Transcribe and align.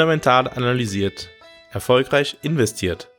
Fundamental 0.00 0.48
analysiert. 0.48 1.28
Erfolgreich 1.72 2.38
investiert. 2.40 3.10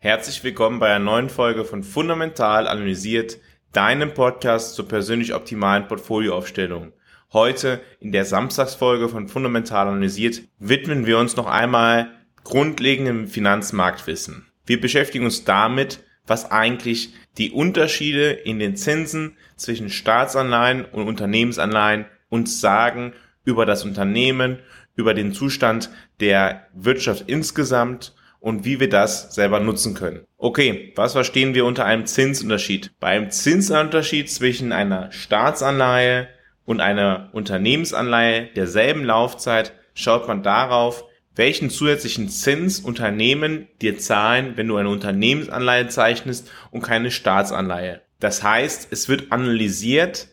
Herzlich 0.00 0.42
willkommen 0.42 0.80
bei 0.80 0.88
einer 0.88 1.04
neuen 1.04 1.30
Folge 1.30 1.64
von 1.64 1.84
Fundamental 1.84 2.66
analysiert, 2.66 3.38
deinem 3.72 4.14
Podcast 4.14 4.74
zur 4.74 4.88
persönlich 4.88 5.34
optimalen 5.34 5.86
Portfolioaufstellung. 5.86 6.92
Heute 7.32 7.80
in 8.00 8.10
der 8.10 8.24
Samstagsfolge 8.24 9.08
von 9.08 9.28
Fundamental 9.28 9.86
analysiert 9.86 10.42
widmen 10.58 11.06
wir 11.06 11.18
uns 11.18 11.36
noch 11.36 11.46
einmal 11.46 12.10
grundlegendem 12.42 13.28
Finanzmarktwissen. 13.28 14.50
Wir 14.66 14.80
beschäftigen 14.80 15.24
uns 15.24 15.44
damit, 15.44 16.02
was 16.26 16.50
eigentlich 16.50 17.14
die 17.36 17.52
Unterschiede 17.52 18.32
in 18.32 18.58
den 18.58 18.74
Zinsen 18.74 19.36
zwischen 19.54 19.88
Staatsanleihen 19.88 20.84
und 20.84 21.06
Unternehmensanleihen 21.06 22.06
uns 22.28 22.60
sagen 22.60 23.12
über 23.44 23.64
das 23.66 23.84
Unternehmen, 23.84 24.58
über 24.98 25.14
den 25.14 25.32
Zustand 25.32 25.90
der 26.20 26.66
Wirtschaft 26.74 27.24
insgesamt 27.28 28.14
und 28.40 28.64
wie 28.64 28.80
wir 28.80 28.88
das 28.88 29.34
selber 29.34 29.60
nutzen 29.60 29.94
können. 29.94 30.24
Okay, 30.36 30.92
was 30.96 31.12
verstehen 31.12 31.54
wir 31.54 31.64
unter 31.64 31.84
einem 31.84 32.04
Zinsunterschied? 32.04 32.92
Beim 33.00 33.30
Zinsunterschied 33.30 34.30
zwischen 34.30 34.72
einer 34.72 35.10
Staatsanleihe 35.12 36.28
und 36.64 36.80
einer 36.80 37.30
Unternehmensanleihe 37.32 38.48
derselben 38.54 39.04
Laufzeit 39.04 39.72
schaut 39.94 40.28
man 40.28 40.42
darauf, 40.42 41.04
welchen 41.34 41.70
zusätzlichen 41.70 42.28
Zins 42.28 42.80
Unternehmen 42.80 43.68
dir 43.80 43.98
zahlen, 43.98 44.54
wenn 44.56 44.66
du 44.66 44.76
eine 44.76 44.88
Unternehmensanleihe 44.88 45.86
zeichnest 45.86 46.50
und 46.72 46.82
keine 46.82 47.12
Staatsanleihe. 47.12 48.02
Das 48.18 48.42
heißt, 48.42 48.88
es 48.90 49.08
wird 49.08 49.30
analysiert, 49.30 50.28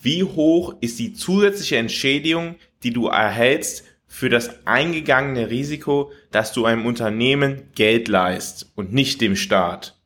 wie 0.00 0.24
hoch 0.24 0.74
ist 0.80 0.98
die 0.98 1.12
zusätzliche 1.12 1.76
Entschädigung, 1.76 2.56
die 2.82 2.92
du 2.92 3.06
erhältst 3.06 3.84
für 4.08 4.30
das 4.30 4.66
eingegangene 4.66 5.50
Risiko, 5.50 6.10
dass 6.32 6.52
du 6.52 6.64
einem 6.64 6.86
Unternehmen 6.86 7.68
Geld 7.74 8.08
leist 8.08 8.72
und 8.74 8.92
nicht 8.92 9.20
dem 9.20 9.36
Staat. 9.36 9.96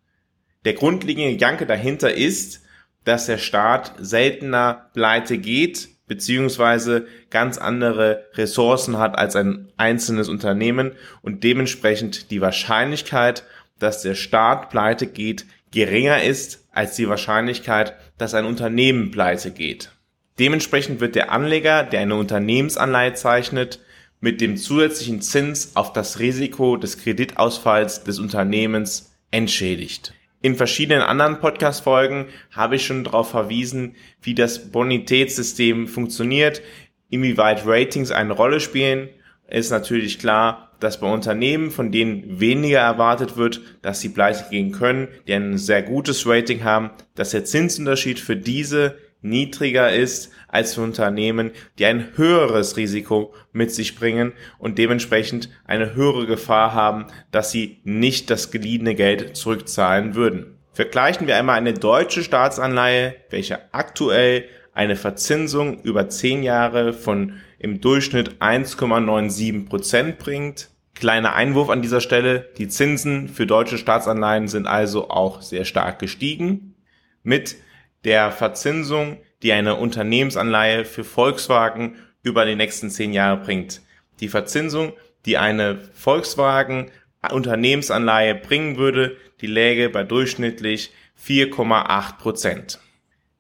Der 0.65 0.75
grundlegende 0.75 1.33
Gedanke 1.33 1.67
dahinter 1.67 2.13
ist, 2.13 2.63
dass 3.05 3.27
der 3.27 3.39
Staat 3.39 3.95
seltener 3.99 4.91
pleite 4.93 5.39
geht, 5.39 5.89
beziehungsweise 6.07 7.07
ganz 7.31 7.59
andere 7.59 8.27
Ressourcen 8.35 8.99
hat 8.99 9.17
als 9.17 9.35
ein 9.35 9.73
einzelnes 9.77 10.29
Unternehmen 10.29 10.93
und 11.23 11.43
dementsprechend 11.43 12.31
die 12.31 12.41
Wahrscheinlichkeit, 12.41 13.45
dass 13.79 14.03
der 14.03 14.15
Staat 14.15 14.69
pleite 14.69 15.07
geht, 15.07 15.47
geringer 15.71 16.23
ist 16.23 16.67
als 16.71 16.97
die 16.97 17.09
Wahrscheinlichkeit, 17.09 17.95
dass 18.19 18.35
ein 18.35 18.45
Unternehmen 18.45 19.11
pleite 19.11 19.53
geht. 19.53 19.91
Dementsprechend 20.39 21.01
wird 21.01 21.15
der 21.15 21.31
Anleger, 21.31 21.83
der 21.83 22.01
eine 22.01 22.17
Unternehmensanleihe 22.17 23.15
zeichnet, 23.15 23.81
mit 24.23 24.41
dem 24.41 24.57
zusätzlichen 24.57 25.21
Zins 25.21 25.73
auf 25.75 25.93
das 25.93 26.21
Risiko 26.21 26.77
des 26.77 26.97
Kreditausfalls 26.97 28.05
des 28.05 28.21
Unternehmens 28.21 29.13
entschädigt. 29.33 30.15
In 30.41 30.55
verschiedenen 30.55 31.03
anderen 31.03 31.41
Podcast-Folgen 31.41 32.27
habe 32.53 32.77
ich 32.77 32.87
schon 32.87 33.03
darauf 33.03 33.31
verwiesen, 33.31 33.97
wie 34.23 34.35
das 34.35 34.71
Bonitätssystem 34.71 35.89
funktioniert, 35.89 36.63
inwieweit 37.11 37.67
Ratings 37.67 38.13
eine 38.13 38.33
Rolle 38.33 38.61
spielen. 38.61 39.09
Ist 39.49 39.71
natürlich 39.71 40.21
klar, 40.21 40.71
dass 40.79 41.01
bei 41.01 41.13
Unternehmen, 41.13 41.73
von 41.73 41.91
denen 41.91 42.39
weniger 42.39 42.79
erwartet 42.79 43.37
wird, 43.37 43.61
dass 43.83 44.01
sie 44.01 44.09
pleite 44.11 44.47
gehen 44.51 44.71
können, 44.71 45.09
die 45.27 45.35
ein 45.35 45.59
sehr 45.59 45.83
gutes 45.83 46.27
Rating 46.27 46.63
haben, 46.63 46.91
dass 47.17 47.31
der 47.31 47.45
Zinsunterschied 47.45 48.21
für 48.21 48.37
diese 48.37 48.97
niedriger 49.23 49.93
ist 49.93 50.33
als 50.49 50.75
für 50.75 50.83
Unternehmen, 50.83 51.53
die 51.79 51.87
ein 51.87 52.17
höheres 52.17 52.77
Risiko 52.77 53.35
mit 53.53 53.73
sich 53.73 53.97
bringen 53.97 54.33
und 54.59 54.79
dementsprechend 54.79 55.49
eine 55.65 55.95
höhere 55.95 56.27
Gefahr 56.27 56.75
haben, 56.75 57.07
dass 57.31 57.51
sie 57.51 57.81
nicht 57.85 58.31
das 58.31 58.51
geliehene 58.51 58.95
Geld 58.95 59.37
zurückzahlen 59.37 60.15
würden. 60.15 60.59
Vergleichen 60.73 61.27
wir 61.27 61.37
einmal 61.37 61.57
eine 61.57 61.75
deutsche 61.75 62.23
Staatsanleihe, 62.23 63.15
welche 63.31 63.73
aktuell 63.75 64.45
eine 64.75 64.97
Verzinsung 64.97 65.83
über 65.83 66.09
10 66.09 66.43
Jahre 66.43 66.93
von 66.93 67.35
im 67.59 67.81
Durchschnitt 67.81 68.41
1,97 68.41 69.69
Prozent 69.69 70.19
bringt. 70.19 70.71
Kleiner 70.95 71.35
Einwurf 71.35 71.69
an 71.69 71.83
dieser 71.83 72.01
Stelle, 72.01 72.49
die 72.59 72.69
Zinsen 72.69 73.29
für 73.29 73.47
deutsche 73.47 73.79
Staatsanleihen 73.79 74.49
sind 74.49 74.67
also 74.67 75.11
auch 75.11 75.43
sehr 75.43 75.65
stark 75.65 75.99
gestiegen. 75.99 76.75
Mit 77.23 77.57
der 78.05 78.31
Verzinsung, 78.33 79.19
die 79.43 79.53
eine 79.53 79.77
Unternehmensanleihe 79.77 80.85
für 80.85 81.05
Volkswagen 81.05 81.97
über 82.23 82.45
die 82.45 82.57
nächsten 82.57 82.91
zehn 82.91 83.13
Jahre 83.13 83.39
bringt. 83.39 83.83
Die 84.21 84.29
Verzinsung, 84.29 84.93
die 85.27 85.39
eine 85.39 85.79
Volkswagen 85.95 86.91
Unternehmensanleihe 87.31 88.35
bringen 88.35 88.77
würde, 88.77 89.17
die 89.41 89.47
läge 89.47 89.89
bei 89.89 90.03
durchschnittlich 90.03 90.93
4,8 91.25 92.19
Prozent. 92.19 92.81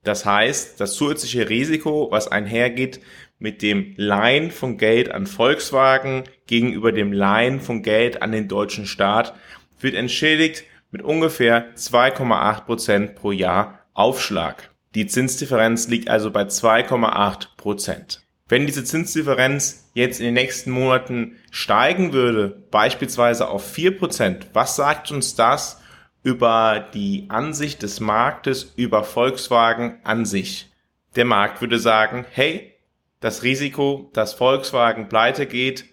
Das 0.04 0.24
heißt, 0.24 0.80
das 0.80 0.94
zusätzliche 0.94 1.48
Risiko, 1.48 2.08
was 2.10 2.28
einhergeht 2.28 3.00
mit 3.38 3.62
dem 3.62 3.94
Leihen 3.96 4.50
von 4.50 4.78
Geld 4.78 5.10
an 5.10 5.26
Volkswagen 5.26 6.24
gegenüber 6.46 6.92
dem 6.92 7.12
Leihen 7.12 7.60
von 7.60 7.82
Geld 7.82 8.22
an 8.22 8.32
den 8.32 8.48
deutschen 8.48 8.86
Staat, 8.86 9.34
wird 9.80 9.94
entschädigt 9.94 10.64
mit 10.90 11.02
ungefähr 11.02 11.74
2,8 11.74 12.64
Prozent 12.64 13.14
pro 13.16 13.32
Jahr 13.32 13.81
Aufschlag. 13.94 14.70
Die 14.94 15.06
Zinsdifferenz 15.06 15.88
liegt 15.88 16.08
also 16.08 16.30
bei 16.30 16.42
2,8 16.42 17.48
Prozent. 17.56 18.22
Wenn 18.48 18.66
diese 18.66 18.84
Zinsdifferenz 18.84 19.90
jetzt 19.94 20.20
in 20.20 20.26
den 20.26 20.34
nächsten 20.34 20.70
Monaten 20.70 21.38
steigen 21.50 22.12
würde, 22.12 22.62
beispielsweise 22.70 23.48
auf 23.48 23.64
4 23.70 23.98
Prozent, 23.98 24.48
was 24.52 24.76
sagt 24.76 25.10
uns 25.10 25.34
das 25.34 25.80
über 26.22 26.86
die 26.92 27.26
Ansicht 27.28 27.82
des 27.82 28.00
Marktes 28.00 28.72
über 28.76 29.04
Volkswagen 29.04 30.00
an 30.04 30.26
sich? 30.26 30.70
Der 31.16 31.24
Markt 31.24 31.60
würde 31.60 31.78
sagen, 31.78 32.26
hey, 32.30 32.74
das 33.20 33.42
Risiko, 33.42 34.10
dass 34.12 34.34
Volkswagen 34.34 35.08
pleite 35.08 35.46
geht 35.46 35.86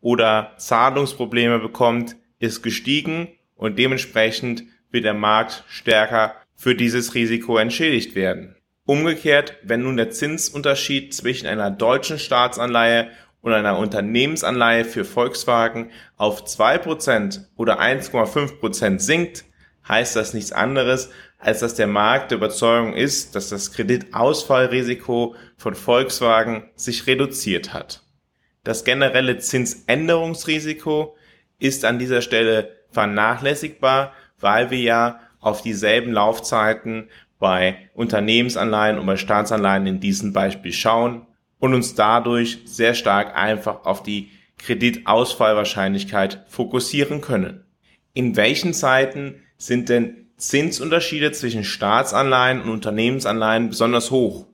oder 0.00 0.52
Zahlungsprobleme 0.58 1.58
bekommt, 1.58 2.16
ist 2.38 2.62
gestiegen 2.62 3.28
und 3.56 3.78
dementsprechend 3.78 4.64
wird 4.90 5.04
der 5.04 5.14
Markt 5.14 5.64
stärker 5.66 6.34
für 6.54 6.74
dieses 6.74 7.14
Risiko 7.14 7.58
entschädigt 7.58 8.14
werden. 8.14 8.56
Umgekehrt, 8.86 9.56
wenn 9.62 9.82
nun 9.82 9.96
der 9.96 10.10
Zinsunterschied 10.10 11.14
zwischen 11.14 11.46
einer 11.46 11.70
deutschen 11.70 12.18
Staatsanleihe 12.18 13.08
und 13.40 13.52
einer 13.52 13.78
Unternehmensanleihe 13.78 14.84
für 14.84 15.04
Volkswagen 15.04 15.90
auf 16.16 16.44
2% 16.44 17.46
oder 17.56 17.80
1,5% 17.80 18.98
sinkt, 18.98 19.44
heißt 19.88 20.16
das 20.16 20.34
nichts 20.34 20.52
anderes, 20.52 21.10
als 21.38 21.60
dass 21.60 21.74
der 21.74 21.86
Markt 21.86 22.30
der 22.30 22.38
Überzeugung 22.38 22.94
ist, 22.94 23.34
dass 23.34 23.50
das 23.50 23.72
Kreditausfallrisiko 23.72 25.34
von 25.56 25.74
Volkswagen 25.74 26.70
sich 26.74 27.06
reduziert 27.06 27.74
hat. 27.74 28.02
Das 28.64 28.84
generelle 28.84 29.38
Zinsänderungsrisiko 29.38 31.16
ist 31.58 31.84
an 31.84 31.98
dieser 31.98 32.22
Stelle 32.22 32.74
vernachlässigbar, 32.90 34.14
weil 34.40 34.70
wir 34.70 34.80
ja 34.80 35.20
auf 35.44 35.62
dieselben 35.62 36.12
Laufzeiten 36.12 37.08
bei 37.38 37.76
Unternehmensanleihen 37.94 38.98
und 38.98 39.06
bei 39.06 39.16
Staatsanleihen 39.16 39.86
in 39.86 40.00
diesem 40.00 40.32
Beispiel 40.32 40.72
schauen 40.72 41.26
und 41.58 41.74
uns 41.74 41.94
dadurch 41.94 42.60
sehr 42.64 42.94
stark 42.94 43.36
einfach 43.36 43.84
auf 43.84 44.02
die 44.02 44.30
Kreditausfallwahrscheinlichkeit 44.58 46.44
fokussieren 46.48 47.20
können. 47.20 47.64
In 48.12 48.36
welchen 48.36 48.72
Zeiten 48.72 49.42
sind 49.56 49.88
denn 49.88 50.28
Zinsunterschiede 50.36 51.32
zwischen 51.32 51.64
Staatsanleihen 51.64 52.62
und 52.62 52.70
Unternehmensanleihen 52.70 53.68
besonders 53.68 54.10
hoch? 54.10 54.46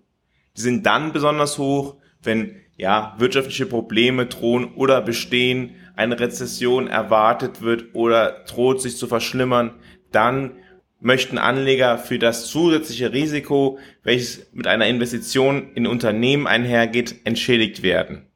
Die 0.57 0.63
sind 0.63 0.87
dann 0.87 1.13
besonders 1.13 1.59
hoch, 1.59 1.97
wenn 2.23 2.57
ja, 2.77 3.15
wirtschaftliche 3.19 3.67
Probleme 3.67 4.27
drohen 4.27 4.73
oder 4.75 5.03
bestehen, 5.03 5.75
eine 5.97 6.19
Rezession 6.19 6.87
erwartet 6.87 7.61
wird 7.61 7.95
oder 7.95 8.45
droht 8.49 8.81
sich 8.81 8.97
zu 8.97 9.07
verschlimmern, 9.07 9.73
dann 10.13 10.53
möchten 11.01 11.39
Anleger 11.39 11.99
für 11.99 12.19
das 12.19 12.47
zusätzliche 12.47 13.13
Risiko, 13.13 13.79
welches 14.03 14.53
mit 14.53 14.67
einer 14.67 14.87
Investition 14.87 15.73
in 15.75 15.87
Unternehmen 15.87 16.47
einhergeht, 16.47 17.17
entschädigt 17.25 17.83
werden. 17.83 18.27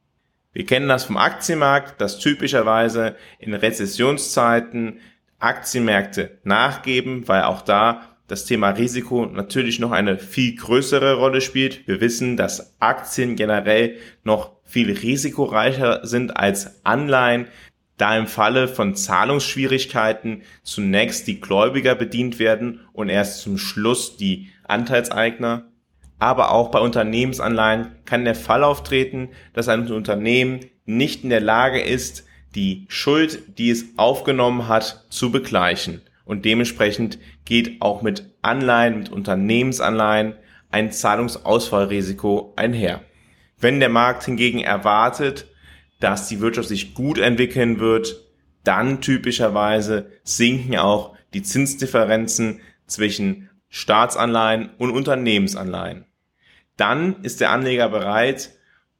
Wir 0.52 0.64
kennen 0.64 0.88
das 0.88 1.04
vom 1.04 1.16
Aktienmarkt, 1.16 2.00
dass 2.00 2.18
typischerweise 2.18 3.16
in 3.38 3.54
Rezessionszeiten 3.54 5.00
Aktienmärkte 5.38 6.38
nachgeben, 6.44 7.28
weil 7.28 7.42
auch 7.42 7.62
da 7.62 8.14
das 8.28 8.46
Thema 8.46 8.70
Risiko 8.70 9.26
natürlich 9.26 9.78
noch 9.78 9.92
eine 9.92 10.18
viel 10.18 10.56
größere 10.56 11.14
Rolle 11.14 11.40
spielt. 11.42 11.86
Wir 11.86 12.00
wissen, 12.00 12.36
dass 12.38 12.80
Aktien 12.80 13.36
generell 13.36 13.96
noch 14.22 14.52
viel 14.64 14.90
risikoreicher 14.90 16.06
sind 16.06 16.36
als 16.36 16.84
Anleihen 16.84 17.48
da 17.96 18.16
im 18.16 18.26
Falle 18.26 18.68
von 18.68 18.96
Zahlungsschwierigkeiten 18.96 20.42
zunächst 20.62 21.26
die 21.26 21.40
Gläubiger 21.40 21.94
bedient 21.94 22.38
werden 22.38 22.80
und 22.92 23.08
erst 23.08 23.42
zum 23.42 23.58
Schluss 23.58 24.16
die 24.16 24.50
Anteilseigner. 24.64 25.64
aber 26.18 26.52
auch 26.52 26.70
bei 26.70 26.78
Unternehmensanleihen 26.78 27.96
kann 28.06 28.24
der 28.24 28.34
Fall 28.34 28.64
auftreten, 28.64 29.30
dass 29.52 29.68
ein 29.68 29.90
Unternehmen 29.90 30.60
nicht 30.86 31.24
in 31.24 31.30
der 31.30 31.40
Lage 31.40 31.80
ist, 31.80 32.24
die 32.54 32.86
Schuld, 32.88 33.58
die 33.58 33.70
es 33.70 33.84
aufgenommen 33.96 34.68
hat, 34.68 35.04
zu 35.10 35.30
begleichen. 35.30 36.00
Und 36.24 36.44
dementsprechend 36.44 37.18
geht 37.44 37.82
auch 37.82 38.00
mit 38.00 38.30
Anleihen, 38.42 38.98
mit 38.98 39.10
Unternehmensanleihen 39.10 40.34
ein 40.70 40.92
Zahlungsausfallrisiko 40.92 42.54
einher. 42.56 43.02
Wenn 43.58 43.80
der 43.80 43.90
Markt 43.90 44.24
hingegen 44.24 44.60
erwartet, 44.60 45.46
dass 46.00 46.28
die 46.28 46.40
Wirtschaft 46.40 46.68
sich 46.68 46.94
gut 46.94 47.18
entwickeln 47.18 47.80
wird, 47.80 48.24
dann 48.64 49.00
typischerweise 49.00 50.10
sinken 50.22 50.76
auch 50.76 51.16
die 51.34 51.42
Zinsdifferenzen 51.42 52.60
zwischen 52.86 53.50
Staatsanleihen 53.68 54.70
und 54.78 54.90
Unternehmensanleihen. 54.90 56.06
Dann 56.76 57.22
ist 57.22 57.40
der 57.40 57.50
Anleger 57.50 57.88
bereit, 57.88 58.52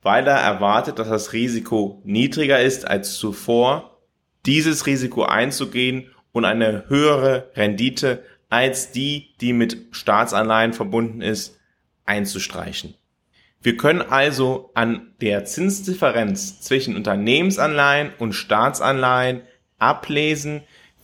weil 0.03 0.27
er 0.27 0.37
erwartet, 0.37 0.99
dass 0.99 1.09
das 1.09 1.33
Risiko 1.33 2.03
niedriger 2.05 2.61
ist 2.61 2.87
als 2.87 3.15
zuvor, 3.15 4.01
dieses 4.47 4.87
Risiko 4.87 5.25
einzugehen 5.25 6.11
und 6.33 6.45
eine 6.45 6.85
höhere 6.89 7.51
Rendite 7.55 8.23
als 8.51 8.93
die, 8.93 9.35
die 9.41 9.53
mit 9.53 9.87
Staatsanleihen 9.93 10.75
verbunden 10.75 11.23
ist, 11.23 11.59
einzustreichen. 12.05 12.95
Wir 13.65 13.79
können 13.79 14.03
also 14.03 14.71
an 14.75 15.15
der 15.23 15.47
Zinsdifferenz 15.47 16.61
zwischen 16.61 16.97
Unternehmensanleihen 16.97 18.13
und 18.19 18.35
Staatsanleihen 18.35 19.41
ablesen, 19.79 20.61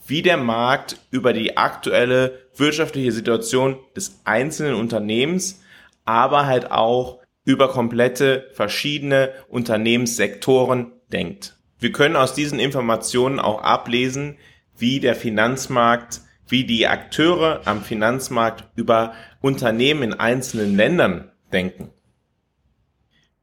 wie 0.06 0.20
der 0.20 0.36
Markt 0.36 0.98
über 1.10 1.32
die 1.32 1.56
aktuelle 1.56 2.38
wirtschaftliche 2.54 3.12
Situation 3.12 3.78
des 3.96 4.20
einzelnen 4.24 4.74
Unternehmens, 4.74 5.62
aber 6.04 6.44
halt 6.44 6.70
auch 6.70 7.20
über 7.46 7.70
komplette 7.70 8.50
verschiedene 8.52 9.30
Unternehmenssektoren 9.48 10.92
denkt. 11.10 11.56
Wir 11.78 11.92
können 11.92 12.16
aus 12.16 12.34
diesen 12.34 12.58
Informationen 12.58 13.40
auch 13.40 13.62
ablesen, 13.62 14.36
wie 14.76 15.00
der 15.00 15.14
Finanzmarkt, 15.14 16.20
wie 16.46 16.64
die 16.64 16.86
Akteure 16.86 17.62
am 17.64 17.82
Finanzmarkt 17.82 18.64
über 18.76 19.14
Unternehmen 19.40 20.02
in 20.02 20.12
einzelnen 20.12 20.76
Ländern 20.76 21.30
denken. 21.54 21.90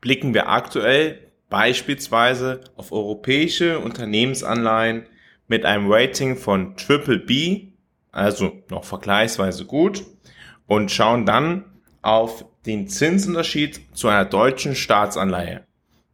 Blicken 0.01 0.33
wir 0.33 0.49
aktuell 0.49 1.31
beispielsweise 1.49 2.61
auf 2.75 2.91
europäische 2.91 3.79
Unternehmensanleihen 3.79 5.07
mit 5.47 5.65
einem 5.65 5.91
Rating 5.91 6.35
von 6.35 6.75
Triple 6.75 7.19
B, 7.19 7.69
also 8.11 8.51
noch 8.69 8.83
vergleichsweise 8.83 9.65
gut, 9.65 10.03
und 10.67 10.91
schauen 10.91 11.25
dann 11.25 11.65
auf 12.01 12.45
den 12.65 12.88
Zinsunterschied 12.88 13.79
zu 13.94 14.09
einer 14.09 14.25
deutschen 14.25 14.75
Staatsanleihe, 14.75 15.65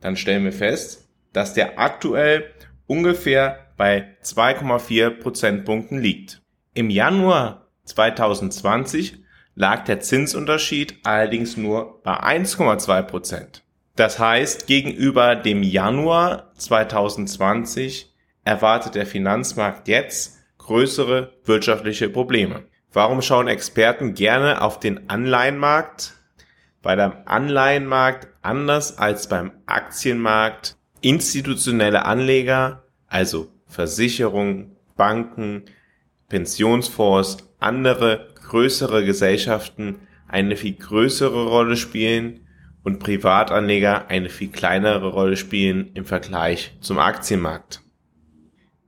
dann 0.01 0.15
stellen 0.15 0.43
wir 0.43 0.53
fest, 0.53 1.09
dass 1.33 1.53
der 1.53 1.79
aktuell 1.79 2.51
ungefähr 2.85 3.67
bei 3.75 4.15
2,4 4.23 5.09
Prozentpunkten 5.09 5.99
liegt. 5.99 6.41
Im 6.75 6.89
Januar 6.89 7.67
2020 7.85 9.17
lag 9.55 9.83
der 9.85 9.99
Zinsunterschied 9.99 10.99
allerdings 11.03 11.57
nur 11.57 12.01
bei 12.03 12.13
1,2 12.13 13.01
Prozent. 13.03 13.62
Das 13.95 14.17
heißt, 14.17 14.65
gegenüber 14.65 15.35
dem 15.35 15.61
Januar 15.61 16.51
2020 16.55 18.11
erwartet 18.43 18.95
der 18.95 19.05
Finanzmarkt 19.05 19.87
jetzt 19.87 20.39
größere 20.57 21.33
wirtschaftliche 21.45 22.09
Probleme. 22.09 22.63
Warum 22.91 23.21
schauen 23.21 23.47
Experten 23.47 24.15
gerne 24.15 24.61
auf 24.61 24.79
den 24.79 25.09
Anleihenmarkt? 25.11 26.13
Bei 26.81 26.95
dem 26.95 27.13
Anleihenmarkt 27.25 28.29
anders 28.41 28.97
als 28.97 29.29
beim 29.29 29.51
Aktienmarkt 29.67 30.75
institutionelle 31.01 32.05
Anleger, 32.05 32.83
also 33.07 33.51
Versicherungen, 33.67 34.75
Banken, 34.95 35.65
Pensionsfonds, 36.29 37.37
andere 37.59 38.29
größere 38.41 39.05
Gesellschaften 39.05 40.07
eine 40.27 40.55
viel 40.55 40.73
größere 40.73 41.45
Rolle 41.47 41.77
spielen 41.77 42.43
und 42.83 42.99
Privatanleger 42.99 44.07
eine 44.09 44.29
viel 44.29 44.49
kleinere 44.49 45.07
Rolle 45.07 45.37
spielen 45.37 45.91
im 45.93 46.05
Vergleich 46.05 46.75
zum 46.81 46.99
Aktienmarkt. 46.99 47.81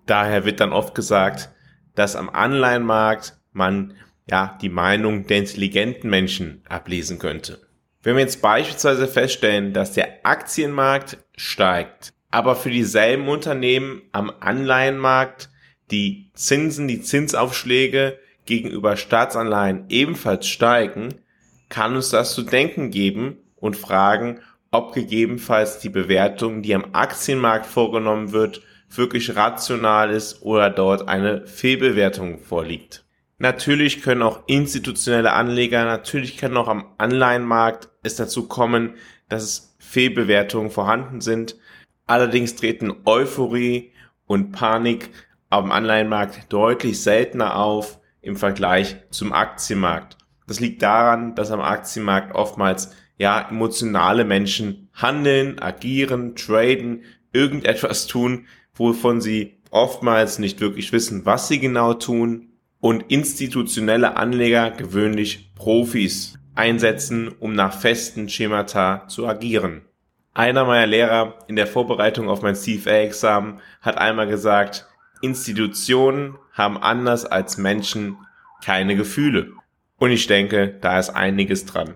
Daher 0.05 0.45
wird 0.45 0.59
dann 0.59 0.73
oft 0.73 0.93
gesagt, 0.93 1.49
dass 1.95 2.15
am 2.15 2.29
Anleihenmarkt 2.29 3.37
man 3.53 3.93
ja 4.29 4.57
die 4.61 4.69
Meinung 4.69 5.27
der 5.27 5.37
intelligenten 5.37 6.09
Menschen 6.09 6.61
ablesen 6.67 7.19
könnte. 7.19 7.61
Wenn 8.03 8.15
wir 8.15 8.21
jetzt 8.21 8.41
beispielsweise 8.41 9.07
feststellen, 9.07 9.73
dass 9.73 9.93
der 9.93 10.25
Aktienmarkt 10.25 11.17
steigt, 11.35 12.13
aber 12.29 12.55
für 12.55 12.69
dieselben 12.69 13.27
Unternehmen 13.29 14.03
am 14.11 14.31
Anleihenmarkt 14.41 15.49
die 15.89 16.31
Zinsen, 16.33 16.87
die 16.87 17.01
Zinsaufschläge 17.01 18.19
gegenüber 18.45 18.97
Staatsanleihen 18.97 19.85
ebenfalls 19.89 20.47
steigen, 20.47 21.15
kann 21.69 21.95
uns 21.95 22.09
das 22.09 22.35
zu 22.35 22.43
denken 22.43 22.91
geben 22.91 23.37
und 23.55 23.75
fragen, 23.75 24.39
ob 24.71 24.93
gegebenenfalls 24.93 25.79
die 25.79 25.89
Bewertung, 25.89 26.61
die 26.61 26.75
am 26.75 26.93
Aktienmarkt 26.93 27.65
vorgenommen 27.65 28.31
wird, 28.31 28.61
wirklich 28.89 29.35
rational 29.35 30.11
ist 30.11 30.41
oder 30.41 30.69
dort 30.69 31.07
eine 31.07 31.47
Fehlbewertung 31.47 32.39
vorliegt. 32.39 33.05
Natürlich 33.37 34.01
können 34.01 34.21
auch 34.21 34.43
institutionelle 34.47 35.33
Anleger, 35.33 35.83
natürlich 35.85 36.37
kann 36.37 36.55
auch 36.55 36.67
am 36.67 36.93
Anleihenmarkt 36.97 37.89
es 38.03 38.15
dazu 38.15 38.47
kommen, 38.47 38.95
dass 39.27 39.75
Fehlbewertungen 39.79 40.71
vorhanden 40.71 41.21
sind. 41.21 41.57
Allerdings 42.07 42.55
treten 42.55 42.93
Euphorie 43.05 43.91
und 44.25 44.51
Panik 44.51 45.09
am 45.49 45.71
Anleihenmarkt 45.71 46.51
deutlich 46.51 47.01
seltener 47.01 47.57
auf 47.57 47.99
im 48.21 48.37
Vergleich 48.37 48.97
zum 49.09 49.33
Aktienmarkt. 49.33 50.17
Das 50.47 50.59
liegt 50.59 50.81
daran, 50.81 51.35
dass 51.35 51.51
am 51.51 51.61
Aktienmarkt 51.61 52.35
oftmals 52.35 52.91
ja 53.17 53.47
emotionale 53.49 54.25
Menschen 54.25 54.89
handeln, 54.93 55.59
agieren, 55.61 56.35
traden, 56.35 57.03
irgendetwas 57.33 58.07
tun, 58.07 58.47
wovon 58.73 59.21
sie 59.21 59.57
oftmals 59.71 60.39
nicht 60.39 60.61
wirklich 60.61 60.91
wissen, 60.91 61.25
was 61.25 61.47
sie 61.47 61.59
genau 61.59 61.93
tun 61.93 62.49
und 62.79 63.11
institutionelle 63.11 64.15
Anleger 64.17 64.71
gewöhnlich 64.71 65.51
Profis 65.55 66.37
einsetzen, 66.55 67.29
um 67.39 67.53
nach 67.53 67.79
festen 67.79 68.29
Schemata 68.29 69.07
zu 69.07 69.27
agieren. 69.27 69.81
Einer 70.33 70.65
meiner 70.65 70.87
Lehrer 70.87 71.39
in 71.47 71.55
der 71.55 71.67
Vorbereitung 71.67 72.29
auf 72.29 72.41
mein 72.41 72.55
CFA-Examen 72.55 73.59
hat 73.81 73.97
einmal 73.97 74.27
gesagt, 74.27 74.85
Institutionen 75.21 76.37
haben 76.53 76.77
anders 76.77 77.25
als 77.25 77.57
Menschen 77.57 78.17
keine 78.63 78.95
Gefühle. 78.95 79.51
Und 79.97 80.11
ich 80.11 80.27
denke, 80.27 80.77
da 80.81 80.99
ist 80.99 81.09
einiges 81.09 81.65
dran. 81.65 81.95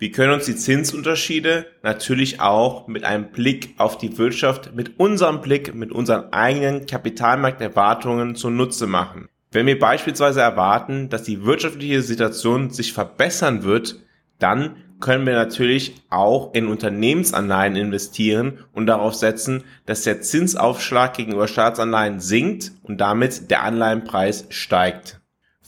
Wir 0.00 0.12
können 0.12 0.32
uns 0.32 0.46
die 0.46 0.56
Zinsunterschiede 0.56 1.66
natürlich 1.82 2.40
auch 2.40 2.88
mit 2.88 3.04
einem 3.04 3.30
Blick 3.32 3.74
auf 3.76 3.98
die 3.98 4.16
Wirtschaft, 4.16 4.74
mit 4.74 4.98
unserem 4.98 5.42
Blick, 5.42 5.74
mit 5.74 5.92
unseren 5.92 6.32
eigenen 6.32 6.86
Kapitalmarkterwartungen 6.86 8.34
zunutze 8.34 8.86
machen. 8.86 9.28
Wenn 9.52 9.66
wir 9.66 9.78
beispielsweise 9.78 10.40
erwarten, 10.40 11.10
dass 11.10 11.24
die 11.24 11.44
wirtschaftliche 11.44 12.00
Situation 12.00 12.70
sich 12.70 12.94
verbessern 12.94 13.62
wird, 13.62 13.96
dann 14.38 14.76
können 15.00 15.26
wir 15.26 15.34
natürlich 15.34 15.96
auch 16.08 16.54
in 16.54 16.68
Unternehmensanleihen 16.68 17.76
investieren 17.76 18.60
und 18.72 18.86
darauf 18.86 19.14
setzen, 19.14 19.64
dass 19.84 20.04
der 20.04 20.22
Zinsaufschlag 20.22 21.14
gegenüber 21.14 21.46
Staatsanleihen 21.46 22.20
sinkt 22.20 22.72
und 22.84 23.02
damit 23.02 23.50
der 23.50 23.64
Anleihenpreis 23.64 24.46
steigt. 24.48 25.19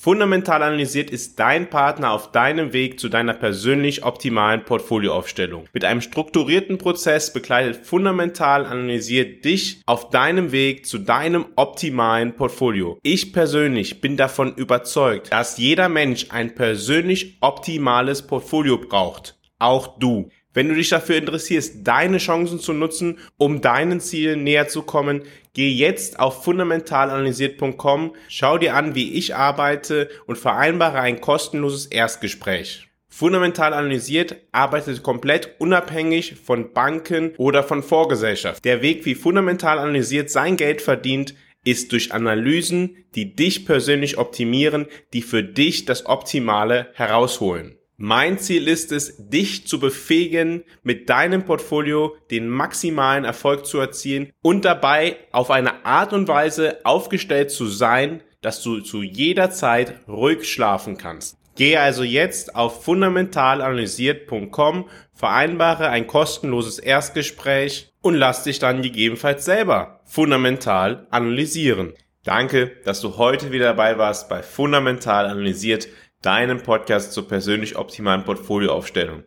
Fundamental 0.04 0.64
analysiert 0.64 1.10
ist 1.10 1.38
dein 1.38 1.70
Partner 1.70 2.10
auf 2.10 2.32
deinem 2.32 2.72
Weg 2.72 2.98
zu 2.98 3.08
deiner 3.08 3.34
persönlich 3.34 4.04
optimalen 4.04 4.64
Portfolioaufstellung. 4.64 5.66
Mit 5.72 5.84
einem 5.84 6.00
strukturierten 6.00 6.76
Prozess 6.76 7.32
begleitet 7.32 7.86
Fundamental 7.86 8.66
analysiert 8.66 9.44
dich 9.44 9.80
auf 9.86 10.10
deinem 10.10 10.50
Weg 10.50 10.86
zu 10.86 10.98
deinem 10.98 11.46
optimalen 11.54 12.34
Portfolio. 12.34 12.98
Ich 13.04 13.32
persönlich 13.32 14.00
bin 14.00 14.16
davon 14.16 14.56
überzeugt, 14.56 15.32
dass 15.32 15.56
jeder 15.56 15.88
Mensch 15.88 16.26
ein 16.30 16.56
persönlich 16.56 17.36
optimales 17.40 18.22
Portfolio 18.22 18.78
braucht. 18.78 19.38
Auch 19.60 20.00
du. 20.00 20.30
Wenn 20.54 20.68
du 20.68 20.74
dich 20.74 20.90
dafür 20.90 21.16
interessierst, 21.16 21.86
deine 21.86 22.18
Chancen 22.18 22.60
zu 22.60 22.72
nutzen, 22.72 23.18
um 23.38 23.60
deinen 23.60 24.00
Zielen 24.00 24.44
näher 24.44 24.68
zu 24.68 24.82
kommen, 24.82 25.22
geh 25.54 25.70
jetzt 25.70 26.18
auf 26.18 26.44
fundamentalanalysiert.com, 26.44 28.14
schau 28.28 28.58
dir 28.58 28.74
an, 28.74 28.94
wie 28.94 29.14
ich 29.14 29.34
arbeite 29.34 30.10
und 30.26 30.36
vereinbare 30.36 31.00
ein 31.00 31.20
kostenloses 31.20 31.86
Erstgespräch. 31.86 32.88
Fundamental 33.08 33.74
analysiert 33.74 34.36
arbeitet 34.52 35.02
komplett 35.02 35.56
unabhängig 35.58 36.36
von 36.42 36.72
Banken 36.72 37.34
oder 37.36 37.62
von 37.62 37.82
Vorgesellschaft. 37.82 38.64
Der 38.64 38.80
Weg, 38.80 39.04
wie 39.04 39.14
fundamental 39.14 39.78
analysiert 39.78 40.30
sein 40.30 40.56
Geld 40.56 40.80
verdient, 40.80 41.34
ist 41.64 41.92
durch 41.92 42.12
Analysen, 42.12 43.04
die 43.14 43.36
dich 43.36 43.66
persönlich 43.66 44.18
optimieren, 44.18 44.86
die 45.12 45.22
für 45.22 45.42
dich 45.42 45.84
das 45.84 46.06
Optimale 46.06 46.88
herausholen. 46.94 47.76
Mein 48.04 48.40
Ziel 48.40 48.66
ist 48.66 48.90
es, 48.90 49.14
dich 49.28 49.68
zu 49.68 49.78
befähigen, 49.78 50.64
mit 50.82 51.08
deinem 51.08 51.44
Portfolio 51.44 52.16
den 52.32 52.48
maximalen 52.48 53.24
Erfolg 53.24 53.64
zu 53.64 53.78
erzielen 53.78 54.32
und 54.42 54.64
dabei 54.64 55.18
auf 55.30 55.52
eine 55.52 55.86
Art 55.86 56.12
und 56.12 56.26
Weise 56.26 56.78
aufgestellt 56.82 57.52
zu 57.52 57.66
sein, 57.66 58.20
dass 58.40 58.60
du 58.60 58.80
zu 58.80 59.04
jeder 59.04 59.52
Zeit 59.52 60.00
ruhig 60.08 60.52
schlafen 60.52 60.98
kannst. 60.98 61.36
Gehe 61.54 61.78
also 61.78 62.02
jetzt 62.02 62.56
auf 62.56 62.82
fundamentalanalysiert.com, 62.82 64.88
vereinbare 65.12 65.88
ein 65.88 66.08
kostenloses 66.08 66.80
Erstgespräch 66.80 67.92
und 68.00 68.16
lass 68.16 68.42
dich 68.42 68.58
dann 68.58 68.82
gegebenenfalls 68.82 69.44
selber 69.44 70.00
fundamental 70.06 71.06
analysieren. 71.10 71.92
Danke, 72.24 72.72
dass 72.84 73.00
du 73.00 73.16
heute 73.16 73.52
wieder 73.52 73.66
dabei 73.66 73.96
warst 73.96 74.28
bei 74.28 74.42
Fundamental 74.42 75.26
Analysiert, 75.26 75.86
deinem 76.22 76.62
Podcast 76.62 77.12
zur 77.12 77.28
persönlich 77.28 77.76
optimalen 77.76 78.24
Portfolioaufstellung. 78.24 79.24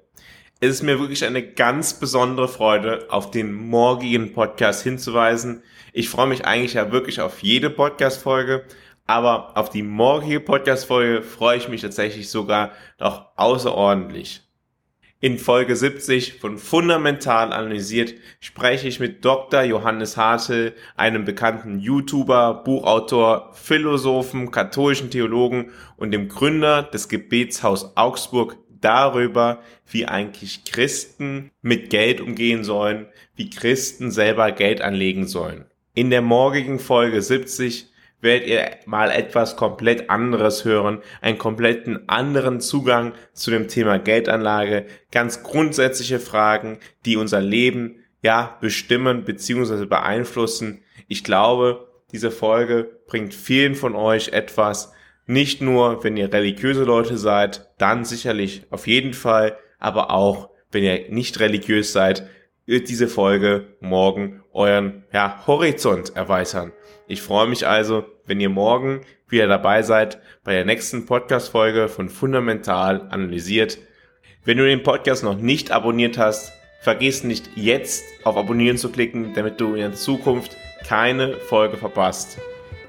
Es 0.62 0.70
ist 0.72 0.84
mir 0.84 1.00
wirklich 1.00 1.26
eine 1.26 1.46
ganz 1.46 2.00
besondere 2.00 2.48
Freude, 2.48 3.08
auf 3.10 3.30
den 3.30 3.54
morgigen 3.54 4.34
Podcast 4.34 4.84
hinzuweisen. 4.84 5.64
Ich 5.92 6.10
freue 6.10 6.28
mich 6.28 6.46
eigentlich 6.46 6.76
ja 6.76 6.92
wirklich 6.92 7.20
auf 7.20 7.44
jede 7.44 7.70
Podcast-Folge, 7.70 8.64
aber 9.06 9.58
auf 9.58 9.70
die 9.70 9.84
morgige 9.84 10.40
Podcast-Folge 10.40 11.22
freue 11.22 11.58
ich 11.58 11.68
mich 11.68 11.82
tatsächlich 11.82 12.30
sogar 12.30 12.72
noch 13.00 13.28
außerordentlich. 13.36 14.42
In 15.26 15.40
Folge 15.40 15.76
70 15.76 16.34
von 16.34 16.60
Fundamental 16.60 17.52
analysiert 17.52 18.14
spreche 18.40 18.88
ich 18.88 19.00
mit 19.00 19.26
Dr. 19.26 19.64
Johannes 19.64 20.18
Hartel, 20.18 20.76
einem 20.96 21.26
bekannten 21.26 21.80
YouTuber, 21.80 22.62
Buchautor, 22.64 23.50
Philosophen, 23.56 24.52
katholischen 24.52 25.10
Theologen 25.10 25.72
und 25.98 26.12
dem 26.12 26.28
Gründer 26.28 26.84
des 26.84 27.10
Gebetshaus 27.10 27.98
Augsburg 27.98 28.58
darüber, 28.70 29.64
wie 29.90 30.06
eigentlich 30.06 30.64
Christen 30.64 31.50
mit 31.64 31.90
Geld 31.90 32.22
umgehen 32.22 32.64
sollen, 32.64 33.08
wie 33.36 33.50
Christen 33.50 34.12
selber 34.12 34.52
Geld 34.52 34.82
anlegen 34.82 35.26
sollen. 35.26 35.66
In 35.96 36.12
der 36.12 36.22
morgigen 36.22 36.78
Folge 36.78 37.24
70 37.24 37.88
werdet 38.26 38.50
ihr 38.50 38.70
mal 38.86 39.10
etwas 39.10 39.56
komplett 39.56 40.10
anderes 40.10 40.66
hören, 40.66 41.02
einen 41.22 41.38
kompletten 41.38 42.10
anderen 42.10 42.60
Zugang 42.60 43.14
zu 43.32 43.52
dem 43.52 43.70
Thema 43.70 44.00
Geldanlage, 44.00 44.88
ganz 45.12 45.44
grundsätzliche 45.44 46.20
Fragen, 46.20 46.80
die 47.06 47.16
unser 47.16 47.40
Leben 47.40 48.04
ja 48.22 48.58
bestimmen 48.60 49.24
bzw. 49.24 49.86
beeinflussen. 49.86 50.84
Ich 51.08 51.24
glaube, 51.24 51.88
diese 52.12 52.32
Folge 52.32 53.00
bringt 53.08 53.34
vielen 53.34 53.76
von 53.76 53.96
euch 53.96 54.30
etwas, 54.30 54.92
nicht 55.28 55.62
nur, 55.62 56.04
wenn 56.04 56.18
ihr 56.18 56.32
religiöse 56.32 56.84
Leute 56.84 57.18
seid, 57.18 57.70
dann 57.78 58.06
sicherlich 58.06 58.64
auf 58.70 58.86
jeden 58.86 59.14
Fall, 59.14 59.58
aber 59.80 60.12
auch, 60.12 60.50
wenn 60.72 60.84
ihr 60.84 61.10
nicht 61.10 61.40
religiös 61.40 61.94
seid, 61.94 62.28
wird 62.66 62.90
diese 62.90 63.08
Folge 63.08 63.76
morgen 63.80 64.44
euren 64.54 65.04
ja, 65.14 65.44
Horizont 65.48 66.16
erweitern. 66.16 66.74
Ich 67.08 67.22
freue 67.22 67.48
mich 67.48 67.68
also, 67.68 68.06
wenn 68.26 68.40
ihr 68.40 68.50
morgen 68.50 69.02
wieder 69.28 69.48
dabei 69.48 69.82
seid 69.82 70.20
bei 70.44 70.54
der 70.54 70.66
nächsten 70.66 71.06
Podcast-Folge 71.06 71.88
von 71.88 72.10
Fundamental 72.10 73.08
analysiert. 73.10 73.78
Wenn 74.44 74.58
du 74.58 74.66
den 74.66 74.84
Podcast 74.84 75.24
noch 75.24 75.38
nicht 75.38 75.72
abonniert 75.72 76.18
hast, 76.18 76.52
vergiss 76.82 77.24
nicht 77.24 77.50
jetzt 77.56 78.04
auf 78.24 78.38
Abonnieren 78.38 78.78
zu 78.78 78.92
klicken, 78.92 79.34
damit 79.34 79.60
du 79.60 79.74
in 79.74 79.94
Zukunft 79.96 80.56
keine 80.88 81.34
Folge 81.34 81.78
verpasst. 81.78 82.38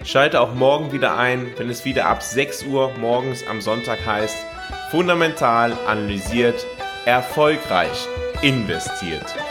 Schalte 0.04 0.40
auch 0.40 0.54
morgen 0.54 0.92
wieder 0.92 1.16
ein, 1.16 1.46
wenn 1.56 1.70
es 1.70 1.84
wieder 1.84 2.06
ab 2.06 2.22
6 2.22 2.66
Uhr 2.66 2.92
morgens 3.00 3.46
am 3.48 3.60
Sonntag 3.60 4.04
heißt, 4.04 4.36
fundamental 4.90 5.72
analysiert, 5.86 6.66
erfolgreich 7.06 8.06
investiert. 8.42 9.45